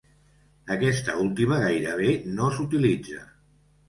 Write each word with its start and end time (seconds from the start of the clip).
Aquesta 0.75 1.17
última 1.23 1.59
gairebé 1.63 2.13
no 2.39 2.47
s'utilitza. 2.57 3.21